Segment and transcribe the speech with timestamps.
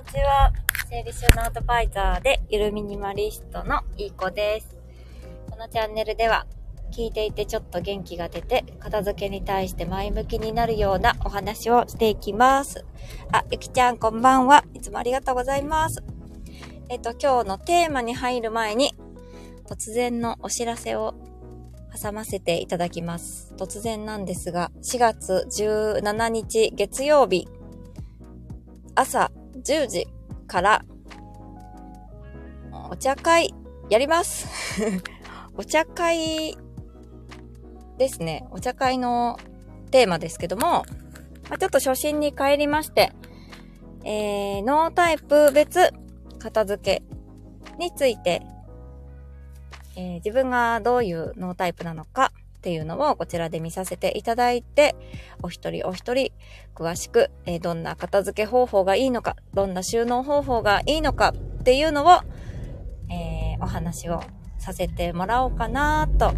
[0.00, 0.50] こんにちは。
[0.88, 4.74] 整理収納アドバイザーで、ゆるミニマリストのいい子です。
[5.50, 6.46] このチャンネルでは、
[6.90, 12.86] 聞いていてちょっと元気が出て、片付けに対して前向きになるようなお話をしていきます。
[13.30, 14.64] あ、ゆきちゃんこんばんは。
[14.72, 16.02] いつもありがとうございます。
[16.88, 18.94] えっと、今日のテーマに入る前に、
[19.68, 21.14] 突然のお知らせを
[22.02, 23.52] 挟ませていただきます。
[23.58, 27.46] 突然なんですが、4月17日月曜日、
[28.94, 29.30] 朝
[29.60, 30.06] 10時
[30.46, 30.84] から、
[32.90, 33.54] お茶会
[33.88, 34.48] やります。
[35.56, 36.56] お茶会
[37.98, 38.46] ですね。
[38.50, 39.38] お茶会の
[39.90, 40.84] テーマですけども、
[41.48, 43.12] まあ、ちょっと初心に帰りまして、
[44.04, 45.92] えー、ノータイプ別
[46.38, 47.02] 片付け
[47.78, 48.42] について、
[49.96, 54.94] えー自分がどういうノータイプなのかっていうのをこちらで見させていただいて、
[55.42, 56.30] お一人お一人
[56.74, 62.20] 詳しく、えーどんな片付け方法がいいのか、どんな収納方法がいいのかっていうのを、
[63.10, 64.22] えーお話を
[64.58, 66.34] させてもらおうかなと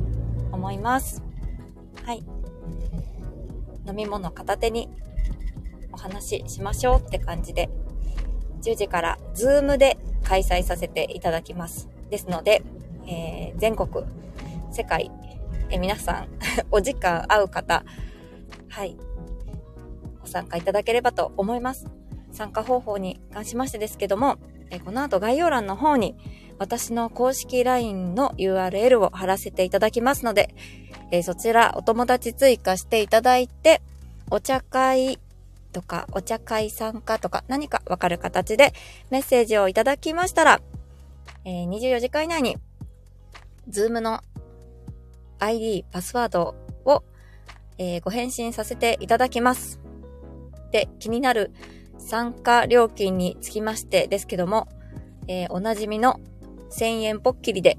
[0.53, 1.25] 思います。
[2.05, 2.25] はい。
[3.84, 4.89] 飲み物片手に
[5.93, 7.69] お話ししましょうって感じで、
[8.62, 11.89] 10時からズームで開催させていただきます。
[12.11, 12.62] ですので、
[13.09, 14.06] えー全国、
[14.70, 15.11] 世界、
[15.73, 16.28] え皆さん、
[16.70, 17.83] お時間合う方、
[18.69, 18.95] はい、
[20.20, 21.87] ご参加いただければと思います。
[22.31, 24.37] 参加方法に関しましてですけども、
[24.70, 26.15] えこの後概要欄の方に
[26.59, 30.55] 私の公式 LINE の URL を貼らせていただきますので、
[31.11, 33.81] えそちらお友達追加していただいて、
[34.31, 35.19] お茶会
[35.73, 38.75] とかお茶会参加とか何かわかる形で
[39.09, 40.61] メッセージをいただきましたら、
[41.47, 42.59] え24時間以内に、
[43.69, 44.21] Zoom の
[45.42, 46.54] ID、パスワード
[46.84, 47.03] を、
[47.78, 49.80] えーご返信させていただきます。
[50.70, 51.53] で、気になる
[51.98, 54.69] 参加料金につきましてですけども、
[55.26, 56.20] えーおなじみの
[56.70, 57.78] 1000円ぽっきりで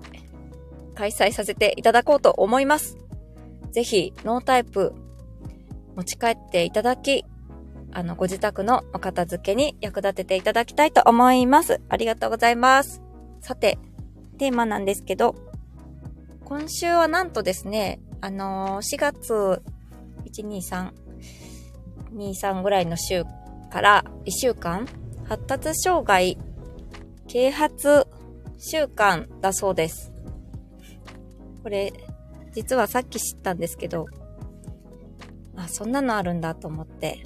[0.96, 2.98] 開催させていただこうと思います。
[3.72, 4.94] ぜひ、ノータイプ
[5.96, 7.26] 持ち帰っていただき、
[7.92, 11.80] あの、ご自宅のお片付けに役立てていただきたいと思います。
[11.90, 13.02] ありがとうございます。
[13.40, 13.78] さて、
[14.38, 15.36] テーマなんですけど、
[16.56, 19.34] 今週はなんとですね、あのー4月
[20.24, 20.92] 1、2、3、
[22.14, 23.24] 2、3ぐらいの週
[23.72, 24.88] から1週間、
[25.24, 26.38] 発達障害
[27.28, 28.06] 啓発
[28.60, 30.14] 週間だそうです。
[31.64, 31.92] これ、
[32.52, 34.06] 実はさっき知ったんですけど、
[35.56, 37.26] あ、そんなのあるんだと思って、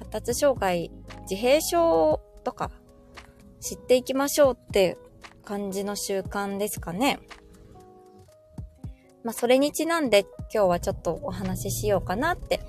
[0.00, 0.90] 発達障害
[1.30, 2.70] 自閉症とか
[3.60, 4.98] 知っていきましょうって
[5.46, 7.20] 感じの習慣ですかね。
[9.24, 12.60] まあ、それにちなんで今日はちょっとお話ししようかなって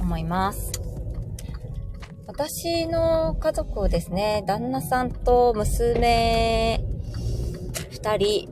[0.00, 0.72] 思います。
[2.26, 6.82] 私の家族ですね、旦那さんと娘
[7.90, 8.48] 二人、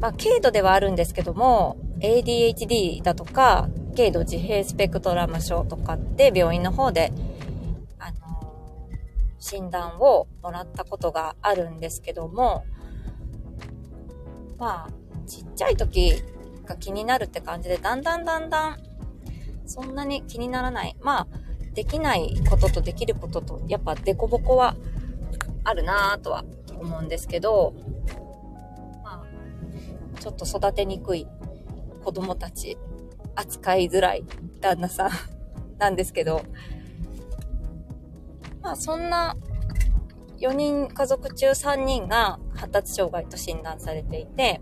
[0.00, 7.12] まあ、軽度ではあるんですけども、ADHD だとか、軽度自閉スペクトラム症とかって病院の方で、
[7.98, 8.16] あの
[9.38, 12.64] 診断をもらったことがあるんですけども、
[14.58, 16.22] まあ、ちっちゃい時
[16.72, 18.76] が気になるって感じで、だんだんだんだん、
[19.66, 20.96] そんなに気にならない。
[21.00, 21.26] まあ、
[21.74, 24.76] できないこととできることと、やっぱデコボコは
[25.64, 26.44] あるなぁとは
[26.78, 27.74] 思うんですけど、
[29.04, 31.26] まあ、ちょっと育てにくい
[32.02, 32.78] 子供たち、
[33.34, 34.24] 扱いづらい
[34.60, 35.10] 旦那さん
[35.78, 36.42] なんですけど、
[38.62, 39.36] まあそんな
[40.38, 44.60] 4人家族中3人が発達障害と診断されていて、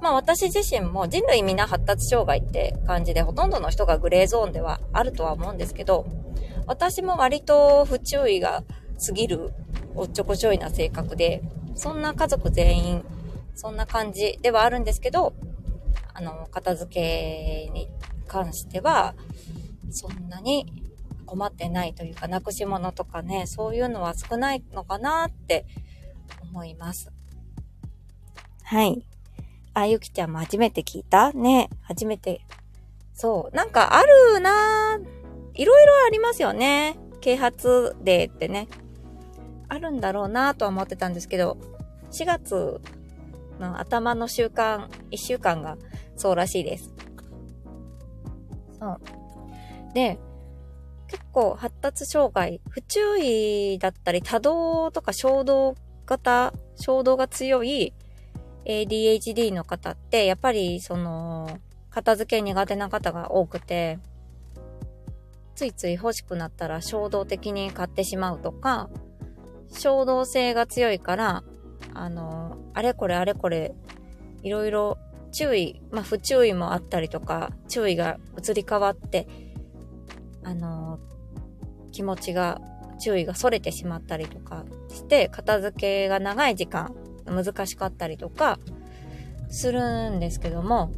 [0.00, 6.06] まあ私自身も人類皆発達障害って感じでほとんどの人がグレーゾーンではあるとは思うんですけど、
[6.66, 8.62] 私も割と不注意が
[9.04, 9.52] 過ぎる
[9.94, 11.42] おっちょこちょいな性格で、
[11.74, 13.04] そんな家族全員
[13.58, 15.34] そんな感じではあるんですけど、
[16.14, 17.88] あの、片付けに
[18.28, 19.16] 関しては、
[19.90, 20.72] そんなに
[21.26, 25.66] 困ってないというか、なくし物とかね、そういうのは少ないのかなって
[26.40, 27.10] 思います。
[28.62, 29.07] はい。
[29.80, 31.32] あ、ゆきちゃんも初めて聞いた？
[31.32, 32.40] ね、初めて。
[33.14, 33.56] そう。
[33.56, 35.04] なんかあるなぁ
[35.54, 36.96] いろいろありますよね。
[37.20, 38.68] 啓発デーってね。
[39.68, 41.58] あるんだろうなぁとは思ってたんですけど、
[42.12, 42.80] 4月
[43.58, 45.76] の頭の週間、1週間が
[46.16, 46.92] そうらしいです。
[48.78, 49.00] そう。
[49.94, 50.18] で、
[51.08, 55.74] 結構発達障害、不注意だったり多動とか衝動
[56.06, 57.92] 型、衝動が強い
[58.68, 61.58] ADHD の方って、やっぱりその、
[61.90, 63.98] 片付け苦手な方が多くて、
[65.54, 68.90] ついつい欲しくなったら衝動的に買ってしまうとか、
[69.72, 71.42] 衝動性が強いから、
[71.94, 73.74] あの、あれこれあれこれ、
[74.42, 74.98] いろいろ
[75.32, 79.26] 注意、まあ不注意もあったりとか、注意が移り変わって、
[80.44, 81.00] あの、
[81.90, 82.60] 気持ちが、
[83.00, 86.94] 注意が逸れてしまったりとかして、片付けが長い時間、
[87.30, 88.58] 難しかったりとか、
[89.50, 90.90] するんですけども、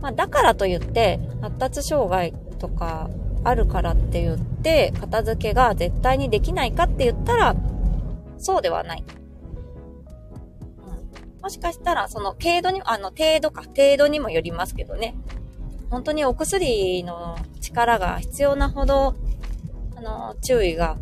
[0.00, 3.10] まあだからといって、発達障害とか
[3.44, 7.56] あるからって言って、片付けが絶対にできないかって言ったら、
[8.38, 9.04] そうではない。
[11.42, 15.14] もしかしたら、その程度に、あの、程度か、程度にもよりますけどね。
[15.90, 19.14] 本当にお薬の力が必要なほど、
[19.96, 20.98] あの、注意が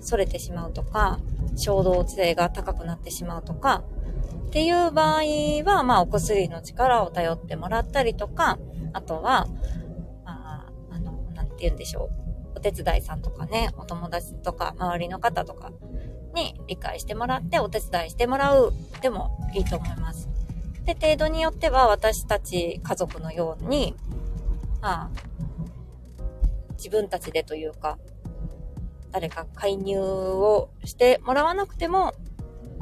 [0.00, 1.18] 逸れてしまうとか、
[1.56, 3.84] 衝動性が高くなってしまうとか、
[4.46, 5.22] っていう場合
[5.64, 8.58] は、まあ、お薬の力を頼ってもらったりとか、
[8.92, 9.46] あとは、
[10.24, 12.10] まああの、なんて言うんでしょ
[12.54, 12.58] う。
[12.58, 15.72] お手伝いさんとかね、お友達とか、周りの方とか
[16.34, 18.72] に理解してもらってお手伝いしてもらう
[19.02, 20.28] でもいいと思います。
[20.84, 23.96] で、程度によっては私たち家族のように、
[24.80, 25.10] まあ、
[26.76, 27.98] 自分たちでというか、
[29.14, 32.12] 誰か介入をしてもらわなくても、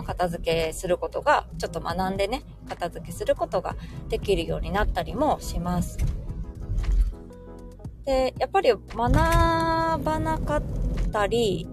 [0.03, 3.77] 片付けすることが、ちょっと学んでね、片付けすることが
[4.09, 5.99] できるようになったりもします。
[8.07, 10.63] で、やっぱり学ばなかっ
[11.13, 11.69] たり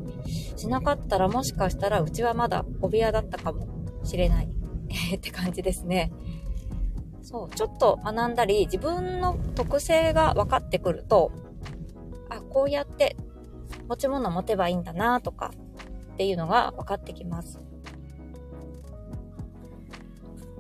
[0.57, 3.65] しなかったらもしかしたらうちはまだお部屋だったかも
[4.03, 4.49] しれない
[5.15, 6.11] って感じですね。
[7.21, 11.31] そう、ちょっと学んだり自分の特性が分かってくると、
[12.27, 13.15] あ、こうやって
[13.89, 15.51] 持ち物持てばいいんだなとか
[16.13, 17.59] っていうのが分かってきます。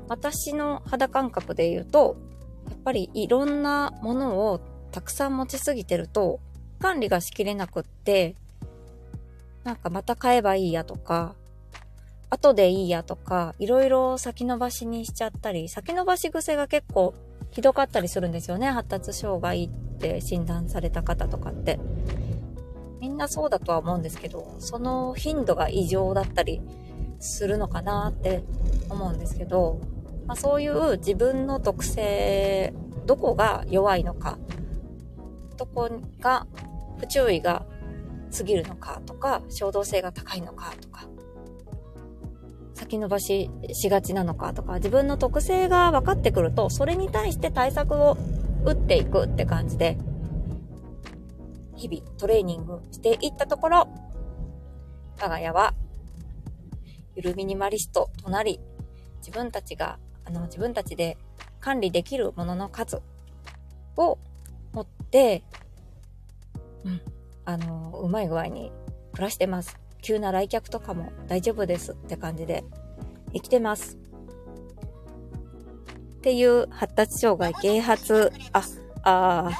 [0.07, 2.17] 私の肌感覚で言うと、
[2.67, 4.59] やっぱりいろんなものを
[4.91, 6.39] たくさん持ちすぎてると、
[6.79, 8.35] 管理がしきれなくって、
[9.63, 11.35] なんかまた買えばいいやとか、
[12.31, 17.13] 後でいいやとか、いろいろ先延ばしにしちゃったり、先延ばし癖が結構
[17.51, 18.71] ひどかったりするんですよね。
[18.71, 21.79] 発達障害って診断された方とかって。
[23.19, 26.61] なそうだとは思うんですけど、その頻度が異常だったり
[27.19, 28.43] するのかなって
[28.89, 29.81] 思うんですけど、
[30.25, 32.73] まあ、そういう自分の特性、
[33.05, 34.39] どこが弱いのか、
[35.57, 35.89] どこ
[36.21, 36.47] が
[36.99, 37.65] 不注意が
[38.35, 41.09] 過ぎるのかとか、衝動性が高いのかとか、
[42.75, 48.17] 先延ばししがちなのかとか、自分の特性が分かってくると、それに対して対策を
[48.63, 49.97] 打っていくって感じで、
[51.79, 53.87] 日々トレーニングしていったところ、
[55.21, 55.73] 我が家は、
[57.15, 58.59] ゆるミニマリストとなり、
[59.19, 61.17] 自分たちが、あの、自分たちで
[61.61, 63.01] 管理できるものの数
[63.95, 64.17] を
[64.73, 65.43] 持って、
[66.83, 67.01] うん、
[67.45, 68.73] あの、うまい具合に
[69.13, 69.79] 暮らしてます。
[70.01, 72.65] 急な来客とかも大丈夫ですって感じで
[73.33, 73.97] 生きてます。
[76.17, 78.63] っていう発達障害啓発、あ、
[79.03, 79.51] あ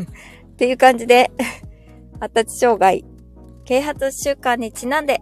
[0.00, 1.30] っていう感じで、
[2.20, 3.04] 発達障害、
[3.64, 5.20] 啓発習慣にちなんで、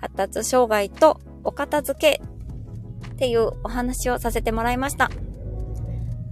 [0.00, 2.22] 発達障害とお片付け
[3.08, 5.10] っていうお話をさせてもらいました。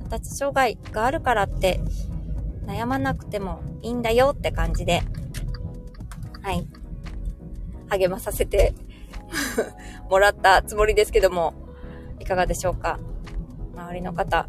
[0.00, 1.80] 発達障害があるからって
[2.66, 5.02] 悩まなくてもいいんだよって感じで、
[6.42, 6.66] はい。
[7.88, 8.74] 励まさせて
[10.10, 11.54] もらったつもりですけども、
[12.20, 12.98] いかがでしょうか？
[13.74, 14.48] 周りの方、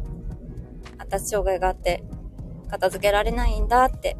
[0.98, 2.04] 発達障害があって
[2.68, 4.16] 片付けられないんだって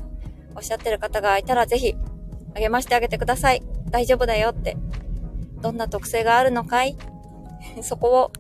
[0.55, 1.95] おっしゃってる方がいたらぜひ
[2.55, 3.63] 励ましてあげてください。
[3.91, 4.77] 大丈夫だよって。
[5.61, 6.97] どんな特性があるのかい？
[7.83, 8.33] そこを、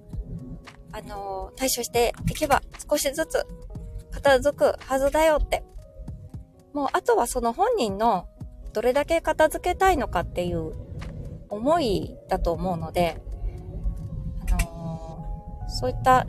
[0.92, 3.46] あのー、対処していけば少しずつ
[4.10, 5.64] 片付くはずだよって。
[6.72, 8.26] もうあとはその本人の
[8.72, 10.72] どれだけ片付けたいのかっていう
[11.48, 13.20] 思いだと思うので、
[14.50, 16.26] あのー、そういった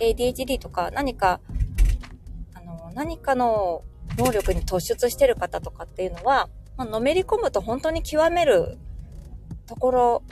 [0.00, 1.40] ADHD とか何か
[2.94, 3.82] 何かの
[4.16, 8.78] 能力に突出してる方とかっていうのは、まあのめり込むと本当に極める
[9.66, 10.22] ところ、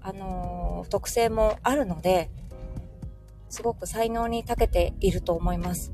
[0.00, 2.30] あのー、特性もあるので、
[3.48, 5.92] すごく才能に長けていると思います。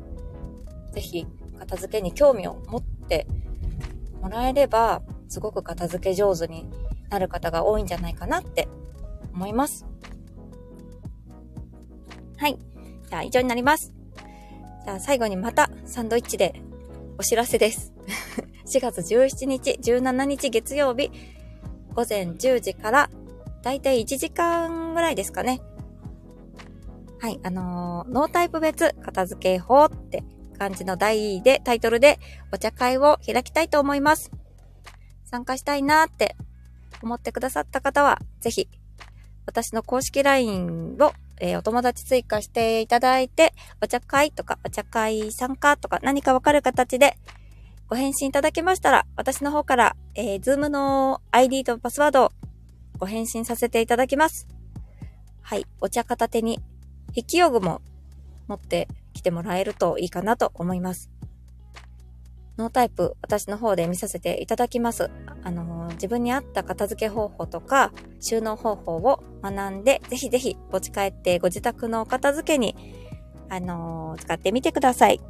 [0.93, 1.27] ぜひ、
[1.59, 3.27] 片付けに興味を持って
[4.23, 6.71] もらえれば、すごく片付け上手に
[7.11, 8.69] なる方が多いんじゃないかなって
[9.35, 9.87] 思います。
[12.37, 12.59] はい。
[13.09, 13.98] じゃあ以上になります。
[14.88, 16.62] じゃあ最後にまたサンドイッチで
[17.18, 17.92] お知らせです。
[18.64, 21.11] 4月17日、17日月曜日、
[21.92, 23.11] 午前10時から、
[23.61, 25.61] だいたい1時間ぐらいですかね。
[27.18, 30.25] はい、あのー、ノータイプ別片付け法って
[30.59, 32.18] 感じの題で、タイトルで
[32.50, 34.30] お茶会を開きたいと思います。
[35.26, 36.35] 参加したいなって
[37.02, 38.71] 思ってくださった方は、ぜひ、
[39.45, 43.52] 私の公式 LINE を、えー、お友達追加していただいて、
[43.83, 47.16] お茶会とか、お茶会参加とか、何かわかる形で、
[47.88, 52.33] ご返信いただけましたら、私の方から、えー、ズームの ID とパスワードを
[52.99, 54.47] ご返信させていただきます。
[55.40, 55.66] はい。
[55.80, 56.61] お茶片手に、
[57.09, 57.80] 筆記用具も
[58.47, 61.11] 持ってきてもらえるといいかなと思います。
[62.59, 65.11] ノータイプ、私の方で見させていただきます。
[65.45, 72.75] あの、自分に合った片付け方法とか、収納方法を学んで、ぜひぜひ持ち帰ってご自宅のお片付けに、
[73.49, 75.21] あの、使ってみてください。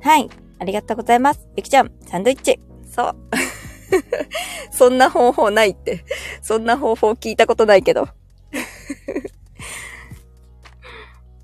[0.00, 0.30] はい。
[0.58, 1.46] ありがとうございます。
[1.54, 2.58] ゆきちゃん、サンドイッチ。
[2.90, 3.14] そう。
[4.72, 6.02] そんな方法ないって。
[6.40, 8.08] そんな方法聞いたことないけど。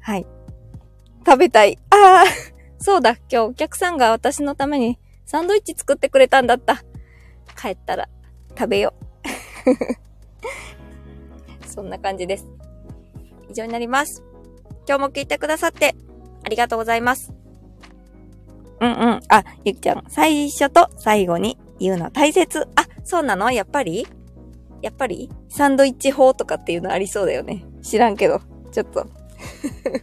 [0.01, 0.27] はい。
[1.27, 1.79] 食べたい。
[1.91, 2.27] ああ、
[2.79, 3.17] そうだ。
[3.17, 4.99] 今日お客さんが私のために
[5.31, 6.83] サンドイッチ作ってくれたんだった。
[7.57, 8.09] 帰ったら
[8.59, 8.95] 食べよ
[11.63, 11.67] う。
[11.69, 12.49] そんな感じです。
[13.49, 14.25] 以上になります。
[14.89, 15.95] 今日も聞いてくださって
[16.45, 17.33] ありがとうございます。
[18.81, 19.21] うんうん。
[19.29, 22.67] あ、ゆきちゃん、最初と最後に言うの大切。
[22.75, 23.53] あ、そうなの？
[23.53, 24.09] やっぱり？
[24.83, 25.31] やっぱり？
[25.49, 27.65] サンドイッチ法とかっていうのありそうだよね。
[27.83, 28.41] 知らんけど。
[28.73, 29.07] ちょっと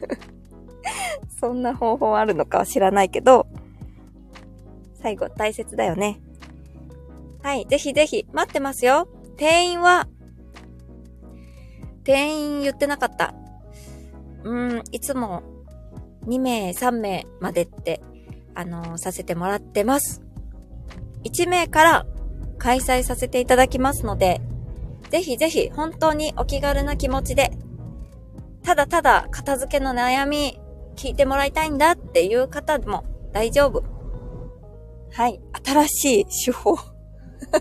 [1.38, 3.46] そんな方法あるのかは知らないけど、
[5.02, 6.20] 最後大切だよね。
[7.44, 9.08] はい、ぜひぜひ待ってますよ。
[9.38, 10.08] 店員は、
[12.04, 13.34] 店員言ってなかった。
[14.44, 15.44] うん、いつも
[16.26, 18.02] 2名、3名までって、
[18.56, 20.24] あのー、させてもらってます。
[21.24, 22.06] 1名から
[22.58, 24.42] 開催させていただきますので、
[25.10, 27.52] ぜひぜひ本当にお気軽な気持ちで、
[28.64, 30.60] ただただ片付けの悩み
[30.96, 33.97] 聞いてもらいたいんだっていう方も大丈夫。
[35.12, 35.40] はい。
[35.66, 36.78] 新しい手法。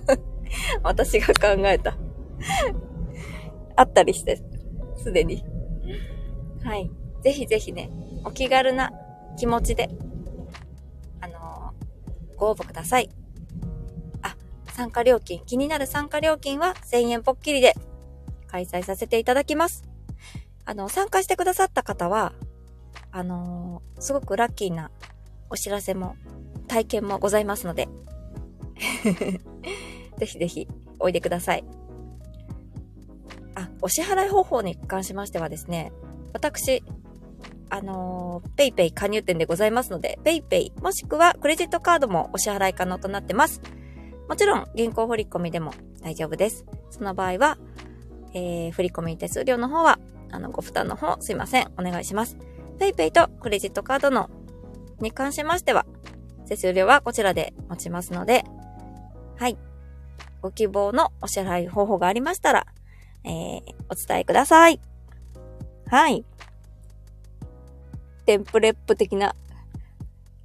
[0.83, 1.97] 私が考えた。
[3.77, 4.43] あったりして、
[4.97, 5.45] すでに。
[6.65, 6.91] はい。
[7.23, 7.91] ぜひぜひね、
[8.25, 8.93] お気軽な
[9.37, 9.91] 気持ちで、
[11.21, 13.11] あのー、ご応募ください。
[14.23, 14.37] あ、
[14.73, 17.75] 参加料金、気になる参加料金は1000円ぽっきりで
[18.47, 19.85] 開催させていただきます。
[20.65, 22.33] あの、参加してくださった方は、
[23.13, 24.91] あのー、すごくラッキーな
[25.51, 26.17] お知らせも
[26.67, 27.89] 体験もございますので
[30.19, 30.69] ぜひぜひ
[30.99, 31.65] おいでください。
[33.55, 35.93] あ、お支払い方法に関しましてはですね、
[36.33, 36.83] 私、
[37.71, 43.61] あのー、 PayPay 加入店でございますので、 PayPay もしくはクレジットカードもお支払い可能となってます。
[44.29, 46.67] もちろん、銀行振込でも大丈夫です。
[46.91, 47.59] その場合は、
[48.35, 49.99] えー、振込手数料の方は、
[50.31, 51.71] あの、ご負担の方、すいません。
[51.79, 52.37] お願いします。
[52.79, 54.29] PayPay とクレジットカードの、
[55.01, 55.87] に関しましては、
[56.49, 58.45] 手数料はこちらで持ちますので、
[59.37, 59.59] はい。
[60.43, 62.67] ご希望のお支払い方法がありましたら、
[63.25, 63.61] えー、
[63.91, 64.81] お伝えください。
[65.89, 66.25] はい。
[68.27, 69.35] テンプレップ的な。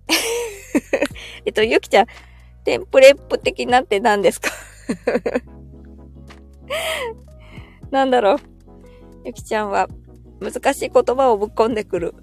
[1.45, 2.05] えっと、ゆきちゃん、
[2.63, 4.49] テンプレップ的なって何ですか？
[7.91, 8.37] なんだろう。
[9.25, 9.87] ゆきちゃんは
[10.39, 12.15] 難しい言葉をぶっ込んでくる。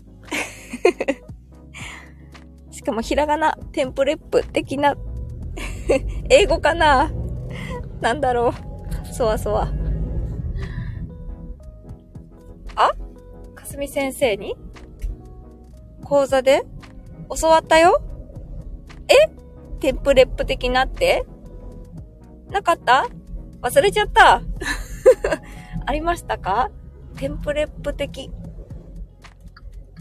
[2.88, 4.96] しかもひらがな、テンプレップ的な
[6.30, 7.10] 英語かな？
[8.00, 8.54] なんだろ
[9.04, 9.12] う？
[9.12, 9.68] そわそわ。
[12.76, 12.92] あ？
[13.54, 14.56] かすみ先生に？
[16.02, 16.62] 講座で
[17.38, 18.00] 教わったよ？
[19.08, 19.28] え？
[19.80, 21.26] テンプレップ的なって？
[22.50, 23.06] なかった？
[23.60, 24.40] 忘れちゃった？
[25.84, 26.70] ありましたか？
[27.18, 28.30] テンプレップ的。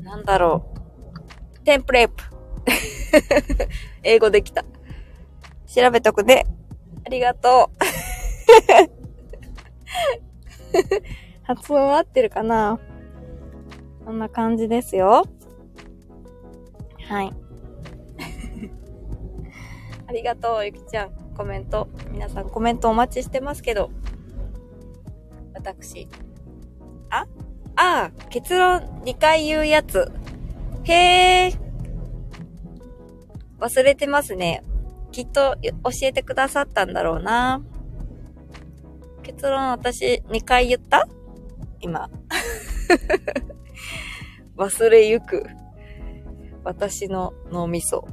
[0.01, 0.71] なんだろ
[1.57, 1.59] う？
[1.65, 2.36] テンプレップ。
[4.03, 4.65] 英語できた。
[5.65, 6.45] 調べとくね。
[7.05, 7.77] ありがとう。
[11.43, 12.79] 発音合ってるかな？
[14.05, 15.25] こんな感じですよ。
[17.07, 17.31] はい。
[20.07, 21.11] ありがとう、ゆきちゃん。
[21.35, 21.87] コメント。
[22.11, 23.89] 皆さんコメントお待ちしてますけど。
[25.53, 26.07] 私。
[27.09, 27.25] あ？
[27.75, 30.11] ああ、結論2回言うやつ。
[30.83, 31.66] へえ。
[33.67, 34.63] 忘れてますね。
[35.11, 35.71] きっと教
[36.03, 37.61] えてくださったんだろうな。
[39.23, 41.07] 結論私2回言った？
[41.81, 42.09] 今。
[44.55, 45.45] 忘れゆく。
[46.63, 48.07] 私の脳みそ。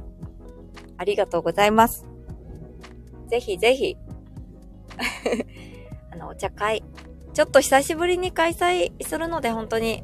[0.97, 2.05] ありがとうございます。
[3.29, 3.97] ぜひぜひ。
[6.11, 6.83] あの、お茶会。
[7.33, 10.03] ちょっと久しぶりに開催するので、本当に、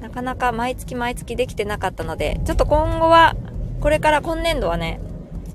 [0.00, 3.36] なかなか毎月毎月できてなかったので、ちょっと今後は
[3.80, 5.00] これから今年度はね、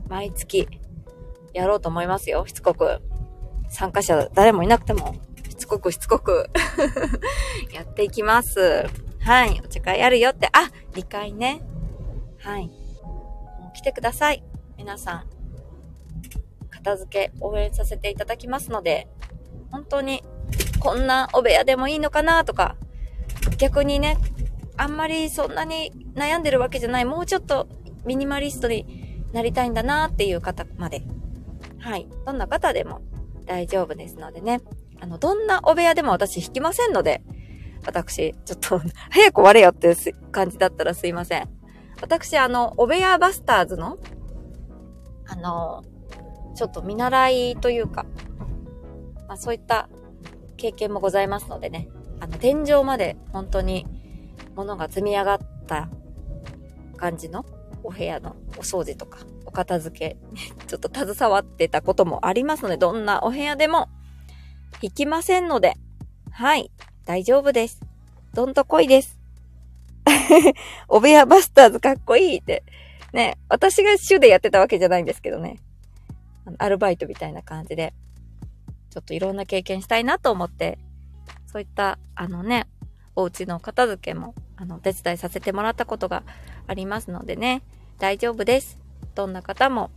[0.07, 0.67] 毎月
[1.53, 2.45] やろうと思いますよ。
[2.47, 3.01] しつこく。
[3.69, 5.15] 参加者誰もいなくても、
[5.49, 6.49] しつこくしつこく
[7.73, 8.85] やっていきます。
[9.19, 9.61] はい。
[9.63, 11.61] お茶会あるよって、あ !2 回ね。
[12.39, 12.67] はい。
[12.67, 14.43] もう来てください。
[14.77, 15.23] 皆さん。
[16.69, 19.07] 片付け応援させていただきますので、
[19.71, 20.23] 本当に
[20.79, 22.75] こんなお部屋でもいいのかなとか、
[23.57, 24.17] 逆にね、
[24.77, 27.67] あんまりそんなに悩んでるわけじゃない、もうちょっと
[28.05, 31.03] ミニマリストになりたいんだなっていう方まで。
[31.79, 32.07] はい。
[32.25, 33.01] どんな方でも
[33.45, 34.61] 大丈夫ですのでね。
[35.01, 37.21] あの、どんなお部屋でも私引きませんので、
[37.85, 39.95] 私、ちょっと早く終われよっていう
[40.31, 41.49] 感じだったらすいません。
[42.01, 43.97] 私、あの、お部屋バスターズの、
[45.27, 45.83] あの、
[46.55, 48.05] ちょっと見習いというか、
[49.27, 49.89] まあそういった
[50.57, 53.85] 経験もございますのでね、あの、天井まで本当に
[54.55, 55.89] 物が積み上がった
[56.95, 57.45] 感じの
[57.83, 60.17] お部屋のお掃除とか、お片付け、
[60.67, 63.89] ちょっと携わってたこともありますので、どんなお部屋でも
[64.81, 65.75] 引きませんので、
[66.31, 66.71] はい、
[67.05, 67.81] 大丈夫です。
[68.33, 69.19] どんとこいです。
[70.87, 72.63] お部屋バスターズかっこいいって。
[73.13, 75.59] ね、私が主でやってたわけじゃないんですけどね。
[76.57, 77.93] アルバイトみたいな感じで、
[78.89, 80.79] ちょっといろんな経験したいなと思って、
[81.45, 82.67] そういった、あのね、
[83.15, 84.33] お家の片付けも、
[84.63, 86.23] あの、お手伝いさせてもらったことが
[86.67, 87.63] ありますのでね、
[87.99, 88.79] 大丈夫です。
[89.13, 89.91] どんな方も。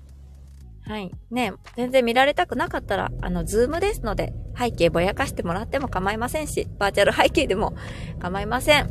[0.83, 1.13] はい。
[1.31, 7.77] ね、全然見られたくなかったら、あの、ズームですので、背景ぼやかしてもらっても構いませんし、バーチャル背景でも
[8.19, 8.91] 構いません。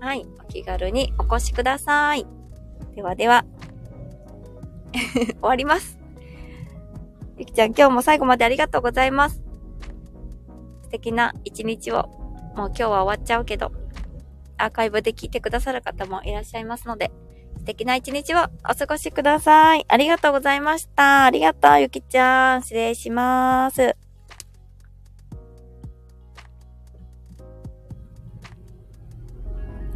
[0.00, 0.26] はい。
[0.38, 2.26] お気軽にお越しください。
[2.94, 3.46] ではでは、
[4.92, 5.98] 終わります。
[7.38, 9.42] ゆきちゃん、今日も最後までありがとうございます。
[10.82, 12.08] 素敵な一日を、
[12.54, 13.72] もう今日は終わっちゃうけど、
[14.60, 17.10] アーカイブで聞いてくださる方もいらっしゃいますので、
[17.58, 19.84] 素敵な一日をお過ごしください。
[19.88, 21.24] ありがとうございました。
[21.26, 22.62] ありがとう、ゆきちゃん。
[22.62, 23.99] 失礼します。